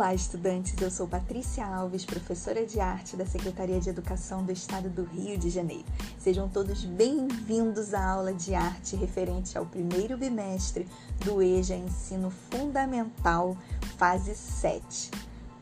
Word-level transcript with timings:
Olá, 0.00 0.14
estudantes! 0.14 0.80
Eu 0.80 0.90
sou 0.90 1.06
Patrícia 1.06 1.62
Alves, 1.62 2.06
professora 2.06 2.64
de 2.64 2.80
arte 2.80 3.18
da 3.18 3.26
Secretaria 3.26 3.78
de 3.78 3.90
Educação 3.90 4.42
do 4.42 4.50
Estado 4.50 4.88
do 4.88 5.04
Rio 5.04 5.36
de 5.36 5.50
Janeiro. 5.50 5.84
Sejam 6.18 6.48
todos 6.48 6.86
bem-vindos 6.86 7.92
à 7.92 8.02
aula 8.02 8.32
de 8.32 8.54
arte 8.54 8.96
referente 8.96 9.58
ao 9.58 9.66
primeiro 9.66 10.16
bimestre 10.16 10.88
do 11.22 11.42
EJA 11.42 11.76
Ensino 11.76 12.30
Fundamental, 12.30 13.54
fase 13.98 14.34
7. 14.34 15.10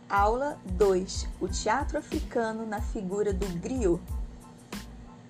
Aula 0.09 0.57
2: 0.67 1.27
O 1.41 1.49
teatro 1.49 1.99
africano 1.99 2.65
na 2.65 2.81
figura 2.81 3.33
do 3.33 3.49
griot. 3.59 4.01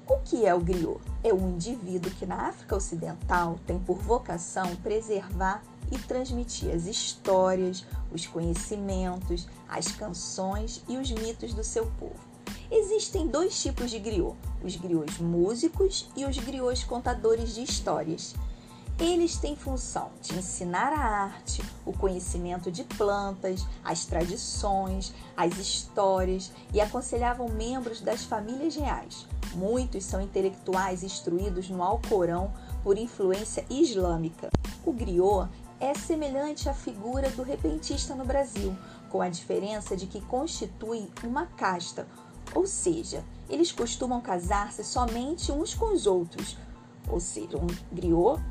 O 0.07 0.19
que 0.19 0.45
é 0.45 0.55
o 0.55 0.61
griot? 0.61 1.01
É 1.25 1.33
um 1.33 1.49
indivíduo 1.49 2.13
que 2.13 2.27
na 2.27 2.49
África 2.49 2.77
Ocidental 2.77 3.59
tem 3.67 3.79
por 3.79 3.97
vocação 3.97 4.77
preservar 4.77 5.63
e 5.91 5.99
transmitir 5.99 6.75
as 6.75 6.87
histórias, 6.87 7.85
os 8.13 8.27
conhecimentos, 8.27 9.47
as 9.69 9.89
canções 9.89 10.83
e 10.89 10.97
os 10.97 11.11
mitos 11.11 11.55
do 11.55 11.65
seu 11.65 11.87
povo. 11.99 12.29
Existem 12.71 13.27
dois 13.27 13.61
tipos 13.61 13.91
de 13.91 13.99
griot: 13.99 14.37
os 14.63 14.77
griots 14.77 15.19
músicos 15.19 16.09
e 16.17 16.25
os 16.25 16.37
griots 16.39 16.85
contadores 16.85 17.55
de 17.55 17.63
histórias. 17.63 18.35
Eles 18.99 19.37
têm 19.37 19.55
função 19.55 20.11
de 20.21 20.37
ensinar 20.37 20.93
a 20.93 20.99
arte, 20.99 21.63
o 21.87 21.93
conhecimento 21.93 22.69
de 22.69 22.83
plantas, 22.83 23.65
as 23.85 24.05
tradições, 24.05 25.15
as 25.37 25.57
histórias 25.57 26.51
e 26.75 26.81
aconselhavam 26.81 27.49
membros 27.49 28.01
das 28.01 28.25
famílias 28.25 28.75
reais. 28.75 29.25
Muitos 29.55 30.05
são 30.05 30.21
intelectuais 30.21 31.05
instruídos 31.05 31.71
no 31.71 31.81
Alcorão 31.81 32.53
por 32.83 32.99
influência 32.99 33.65
islâmica. 33.71 34.51
O 34.85 34.93
griot 34.93 35.49
é 35.81 35.95
semelhante 35.95 36.69
à 36.69 36.75
figura 36.75 37.31
do 37.31 37.43
repentista 37.43 38.15
no 38.15 38.25
Brasil, 38.25 38.77
com 39.09 39.23
a 39.23 39.29
diferença 39.29 39.97
de 39.97 40.07
que 40.07 40.21
constitui 40.21 41.09
uma 41.23 41.47
casta, 41.47 42.07
ou 42.55 42.67
seja, 42.67 43.25
eles 43.49 43.71
costumam 43.71 44.21
casar-se 44.21 44.83
somente 44.83 45.53
uns 45.53 45.75
com 45.75 45.95
os 45.95 46.07
outros, 46.07 46.57
ou 47.09 47.21
seja, 47.21 47.57
um 47.57 47.67
griot 47.93 48.43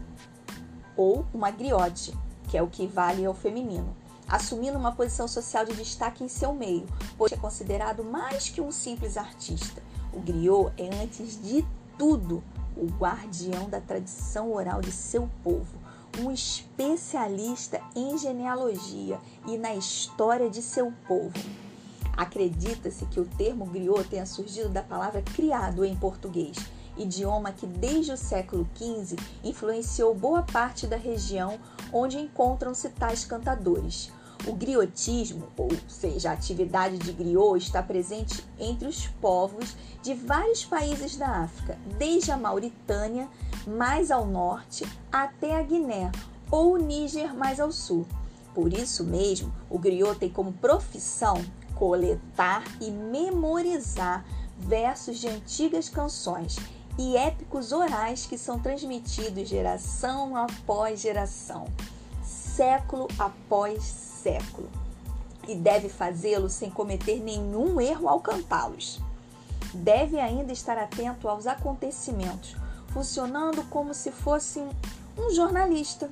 ou 0.96 1.26
uma 1.34 1.52
griote, 1.52 2.18
que 2.50 2.58
é 2.58 2.62
o 2.62 2.68
que 2.68 2.88
vale 2.88 3.26
ao 3.26 3.34
feminino, 3.34 3.96
assumindo 4.28 4.78
uma 4.78 4.94
posição 4.94 5.28
social 5.28 5.66
de 5.66 5.74
destaque 5.74 6.24
em 6.24 6.28
seu 6.30 6.54
meio, 6.54 6.88
pois 7.18 7.32
é 7.32 7.38
considerado 7.38 8.04
mais 8.04 8.50
que 8.50 8.62
um 8.62 8.72
simples 8.72 9.18
artista. 9.18 9.84
O 10.14 10.20
griot 10.22 10.74
é, 10.78 11.04
antes 11.04 11.40
de 11.42 11.66
tudo, 11.98 12.44
o 12.76 12.86
guardião 12.86 13.70
da 13.70 13.82
tradição 13.82 14.54
oral 14.54 14.82
de 14.82 14.92
seu 14.92 15.30
povo 15.44 15.87
um 16.20 16.32
especialista 16.32 17.82
em 17.96 18.18
genealogia 18.18 19.20
e 19.48 19.58
na 19.58 19.76
história 19.76 20.50
de 20.50 20.62
seu 20.62 20.92
povo. 21.08 21.34
Acredita-se 22.16 23.06
que 23.06 23.20
o 23.20 23.26
termo 23.26 23.66
griot 23.66 24.10
tenha 24.10 24.26
surgido 24.26 24.70
da 24.70 24.82
palavra 24.82 25.22
criado 25.22 25.86
em 25.86 25.96
português, 25.96 26.58
idioma 26.98 27.52
que 27.52 27.68
desde 27.68 28.12
o 28.12 28.18
século 28.18 28.68
XV 28.76 29.16
influenciou 29.44 30.16
boa 30.16 30.42
parte 30.42 30.88
da 30.88 30.98
região 30.98 31.60
onde 31.94 32.18
encontram-se 32.18 32.90
tais 32.90 33.24
cantadores. 33.24 34.12
O 34.48 34.54
griotismo, 34.54 35.50
ou 35.58 35.68
seja, 35.90 36.30
a 36.30 36.34
atividade 36.34 36.98
de 36.98 37.12
griot, 37.12 37.58
está 37.58 37.84
presente 37.84 38.46
entre 38.58 38.88
os 38.88 39.06
povos 39.06 39.76
de 40.02 40.14
vários 40.14 40.64
países 40.64 41.18
da 41.18 41.28
África, 41.28 41.78
desde 41.98 42.32
a 42.32 42.38
Mauritânia, 42.38 43.28
mais 43.68 44.10
ao 44.10 44.26
norte, 44.26 44.86
até 45.12 45.54
a 45.54 45.62
Guiné, 45.62 46.10
ou 46.50 46.76
o 46.76 46.78
Níger, 46.78 47.36
mais 47.36 47.60
ao 47.60 47.74
sul. 47.74 48.08
Por 48.56 48.72
isso 48.72 49.04
mesmo, 49.04 49.54
o 49.70 49.78
griot 49.78 50.18
tem 50.18 50.30
como 50.30 50.54
profissão 50.54 51.44
coletar 51.76 52.64
e 52.80 52.90
memorizar 52.90 54.26
versos 54.58 55.20
de 55.20 55.28
antigas 55.28 55.90
canções 55.90 56.56
e 56.98 57.18
épicos 57.18 57.74
orais 57.74 58.26
que 58.26 58.38
são 58.38 58.60
transmitidos 58.60 59.50
geração 59.50 60.38
após 60.38 61.02
geração, 61.02 61.68
século 62.24 63.10
após 63.20 63.84
século, 63.84 64.07
e 65.48 65.56
deve 65.56 65.90
fazê-lo 65.90 66.50
sem 66.50 66.70
cometer 66.70 67.20
nenhum 67.20 67.80
erro 67.80 68.08
ao 68.08 68.20
cantá-los. 68.20 69.00
Deve 69.74 70.20
ainda 70.20 70.52
estar 70.52 70.78
atento 70.78 71.28
aos 71.28 71.48
acontecimentos, 71.48 72.56
funcionando 72.90 73.64
como 73.70 73.94
se 73.94 74.12
fosse 74.12 74.64
um 75.18 75.34
jornalista. 75.34 76.10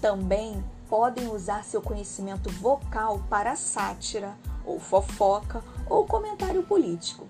Também 0.00 0.62
podem 0.88 1.28
usar 1.28 1.64
seu 1.64 1.80
conhecimento 1.80 2.50
vocal 2.50 3.22
para 3.28 3.56
sátira, 3.56 4.34
ou 4.64 4.78
fofoca, 4.78 5.62
ou 5.88 6.04
comentário 6.04 6.62
político. 6.62 7.26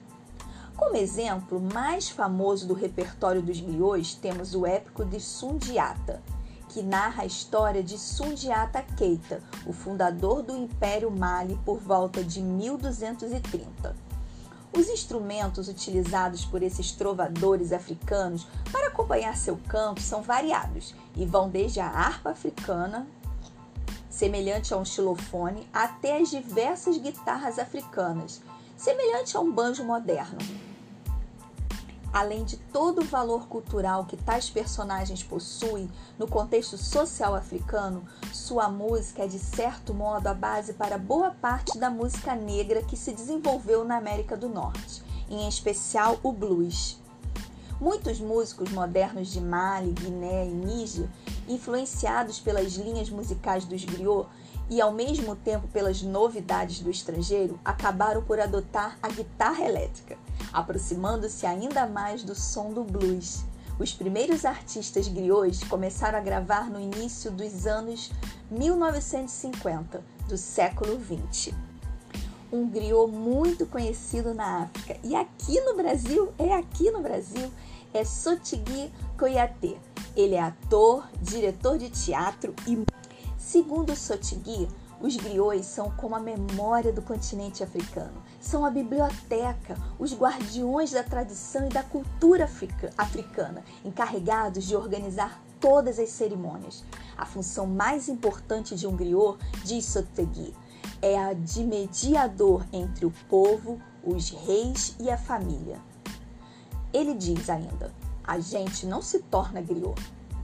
Como 0.76 0.96
exemplo 0.96 1.60
mais 1.60 2.08
famoso 2.08 2.66
do 2.66 2.74
repertório 2.74 3.42
dos 3.42 3.60
griots, 3.60 4.14
temos 4.14 4.54
o 4.54 4.64
épico 4.64 5.04
de 5.04 5.20
Sundiata, 5.20 6.22
que 6.70 6.82
narra 6.82 7.24
a 7.24 7.26
história 7.26 7.82
de 7.82 7.98
Sundiata 7.98 8.82
Keita, 8.96 9.42
o 9.66 9.72
fundador 9.72 10.42
do 10.42 10.56
Império 10.56 11.10
Mali 11.10 11.58
por 11.64 11.78
volta 11.78 12.22
de 12.22 12.40
1230. 12.40 13.96
Os 14.72 14.88
instrumentos 14.88 15.66
utilizados 15.68 16.44
por 16.44 16.62
esses 16.62 16.92
trovadores 16.92 17.72
africanos 17.72 18.46
para 18.70 18.86
acompanhar 18.86 19.36
seu 19.36 19.58
canto 19.68 20.00
são 20.00 20.22
variados 20.22 20.94
e 21.16 21.26
vão 21.26 21.48
desde 21.48 21.80
a 21.80 21.88
harpa 21.88 22.30
africana, 22.30 23.04
semelhante 24.08 24.72
a 24.72 24.76
um 24.76 24.84
xilofone, 24.84 25.68
até 25.72 26.18
as 26.18 26.30
diversas 26.30 26.96
guitarras 26.98 27.58
africanas, 27.58 28.40
semelhante 28.76 29.36
a 29.36 29.40
um 29.40 29.50
banjo 29.50 29.82
moderno 29.82 30.38
além 32.12 32.44
de 32.44 32.56
todo 32.56 33.00
o 33.00 33.04
valor 33.04 33.46
cultural 33.46 34.04
que 34.04 34.16
tais 34.16 34.50
personagens 34.50 35.22
possuem 35.22 35.90
no 36.18 36.26
contexto 36.26 36.76
social 36.76 37.34
africano, 37.34 38.04
sua 38.32 38.68
música 38.68 39.24
é 39.24 39.26
de 39.28 39.38
certo 39.38 39.94
modo 39.94 40.26
a 40.26 40.34
base 40.34 40.72
para 40.72 40.98
boa 40.98 41.30
parte 41.30 41.78
da 41.78 41.88
música 41.88 42.34
negra 42.34 42.82
que 42.82 42.96
se 42.96 43.12
desenvolveu 43.12 43.84
na 43.84 43.96
América 43.96 44.36
do 44.36 44.48
Norte, 44.48 45.02
em 45.28 45.48
especial 45.48 46.18
o 46.22 46.32
blues. 46.32 46.98
Muitos 47.80 48.20
músicos 48.20 48.70
modernos 48.70 49.28
de 49.28 49.40
Mali, 49.40 49.92
Guiné 49.92 50.46
e 50.46 50.52
Níger, 50.52 51.08
influenciados 51.48 52.38
pelas 52.38 52.74
linhas 52.74 53.08
musicais 53.08 53.64
dos 53.64 53.84
griots 53.84 54.30
e 54.68 54.80
ao 54.80 54.92
mesmo 54.92 55.34
tempo 55.34 55.66
pelas 55.68 56.02
novidades 56.02 56.80
do 56.80 56.90
estrangeiro, 56.90 57.58
acabaram 57.64 58.22
por 58.22 58.38
adotar 58.38 58.98
a 59.02 59.08
guitarra 59.08 59.64
elétrica 59.64 60.16
aproximando-se 60.52 61.46
ainda 61.46 61.86
mais 61.86 62.22
do 62.22 62.34
som 62.34 62.72
do 62.72 62.84
blues. 62.84 63.44
Os 63.78 63.92
primeiros 63.92 64.44
artistas 64.44 65.08
griots 65.08 65.64
começaram 65.64 66.18
a 66.18 66.22
gravar 66.22 66.68
no 66.68 66.78
início 66.78 67.30
dos 67.30 67.66
anos 67.66 68.10
1950 68.50 70.02
do 70.28 70.36
século 70.36 70.98
20. 70.98 71.54
Um 72.52 72.68
griot 72.68 73.10
muito 73.10 73.64
conhecido 73.64 74.34
na 74.34 74.64
África 74.64 74.98
e 75.02 75.14
aqui 75.14 75.60
no 75.60 75.76
Brasil, 75.76 76.32
é 76.38 76.52
aqui 76.52 76.90
no 76.90 77.00
Brasil, 77.00 77.50
é 77.94 78.04
Sotigui 78.04 78.92
Koyate. 79.18 79.78
Ele 80.16 80.34
é 80.34 80.42
ator, 80.42 81.08
diretor 81.22 81.78
de 81.78 81.88
teatro 81.88 82.54
e, 82.66 82.84
segundo 83.38 83.94
Sotigui, 83.96 84.68
os 85.00 85.16
griots 85.16 85.66
são 85.66 85.90
como 85.92 86.14
a 86.14 86.20
memória 86.20 86.92
do 86.92 87.00
continente 87.00 87.62
africano, 87.62 88.22
são 88.38 88.64
a 88.64 88.70
biblioteca, 88.70 89.76
os 89.98 90.14
guardiões 90.14 90.90
da 90.90 91.02
tradição 91.02 91.66
e 91.66 91.70
da 91.70 91.82
cultura 91.82 92.48
africana, 92.98 93.64
encarregados 93.84 94.64
de 94.64 94.76
organizar 94.76 95.42
todas 95.58 95.98
as 95.98 96.10
cerimônias. 96.10 96.84
A 97.16 97.24
função 97.24 97.66
mais 97.66 98.08
importante 98.08 98.74
de 98.74 98.86
um 98.86 98.94
griot, 98.94 99.38
diz 99.64 99.86
Sotegui, 99.86 100.54
é 101.00 101.18
a 101.18 101.32
de 101.32 101.64
mediador 101.64 102.64
entre 102.72 103.06
o 103.06 103.12
povo, 103.28 103.80
os 104.04 104.30
reis 104.30 104.94
e 105.00 105.10
a 105.10 105.16
família. 105.16 105.80
Ele 106.92 107.14
diz 107.14 107.48
ainda: 107.48 107.92
a 108.22 108.38
gente 108.38 108.84
não 108.84 109.00
se 109.00 109.20
torna 109.20 109.62
griot, 109.62 110.00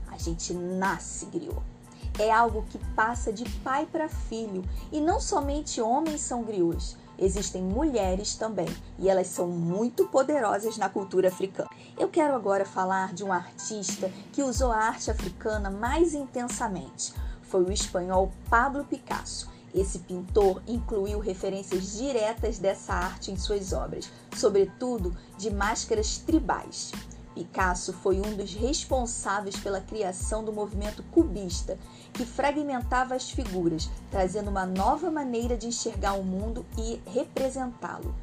a 0.07 0.17
gente 0.17 0.53
nasce 0.53 1.25
griot 1.27 1.76
é 2.19 2.31
algo 2.31 2.65
que 2.69 2.77
passa 2.95 3.31
de 3.31 3.47
pai 3.59 3.85
para 3.85 4.09
filho 4.09 4.63
e 4.91 4.99
não 4.99 5.19
somente 5.19 5.81
homens 5.81 6.21
são 6.21 6.43
griots. 6.43 6.97
Existem 7.19 7.63
mulheres 7.63 8.35
também 8.35 8.67
e 8.99 9.09
elas 9.09 9.27
são 9.27 9.47
muito 9.47 10.07
poderosas 10.07 10.77
na 10.77 10.87
cultura 10.87 11.29
africana. 11.29 11.69
Eu 11.97 12.09
quero 12.09 12.35
agora 12.35 12.63
falar 12.63 13.13
de 13.13 13.23
um 13.23 13.33
artista 13.33 14.11
que 14.31 14.43
usou 14.43 14.71
a 14.71 14.77
arte 14.77 15.09
africana 15.09 15.69
mais 15.69 16.13
intensamente. 16.13 17.13
Foi 17.41 17.63
o 17.63 17.71
espanhol 17.71 18.31
Pablo 18.49 18.83
Picasso. 18.83 19.49
Esse 19.73 19.99
pintor 19.99 20.61
incluiu 20.67 21.19
referências 21.19 21.97
diretas 21.97 22.57
dessa 22.57 22.93
arte 22.93 23.31
em 23.31 23.37
suas 23.37 23.73
obras, 23.73 24.11
sobretudo 24.35 25.15
de 25.37 25.51
máscaras 25.51 26.17
tribais. 26.17 26.91
Picasso 27.37 27.93
foi 27.93 28.19
um 28.19 28.35
dos 28.35 28.55
responsáveis 28.55 29.55
pela 29.57 29.79
criação 29.79 30.43
do 30.43 30.51
movimento 30.51 31.03
cubista, 31.11 31.77
que 32.11 32.25
fragmentava 32.25 33.13
as 33.13 33.29
figuras, 33.29 33.87
trazendo 34.09 34.49
uma 34.49 34.65
nova 34.65 35.11
maneira 35.11 35.55
de 35.55 35.67
enxergar 35.67 36.13
o 36.13 36.23
mundo 36.23 36.65
e 36.75 36.99
representá-lo. 37.05 38.15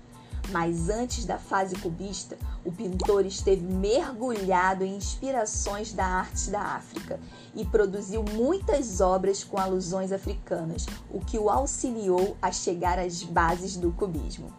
Mas 0.51 0.89
antes 0.89 1.25
da 1.25 1.39
fase 1.39 1.77
cubista, 1.77 2.37
o 2.65 2.73
pintor 2.73 3.25
esteve 3.25 3.63
mergulhado 3.63 4.83
em 4.83 4.97
inspirações 4.97 5.93
da 5.93 6.05
arte 6.05 6.51
da 6.51 6.61
África 6.61 7.21
e 7.55 7.65
produziu 7.65 8.25
muitas 8.25 9.01
obras 9.01 9.45
com 9.45 9.59
alusões 9.59 10.11
africanas, 10.11 10.87
o 11.09 11.21
que 11.21 11.39
o 11.39 11.49
auxiliou 11.49 12.37
a 12.43 12.51
chegar 12.51 12.99
às 12.99 13.23
bases 13.23 13.77
do 13.77 13.93
cubismo. 13.93 14.53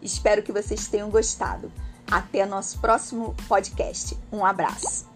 Espero 0.00 0.42
que 0.42 0.52
vocês 0.52 0.86
tenham 0.86 1.10
gostado. 1.10 1.70
Até 2.12 2.44
nosso 2.44 2.78
próximo 2.78 3.34
podcast. 3.48 4.18
Um 4.30 4.44
abraço. 4.44 5.11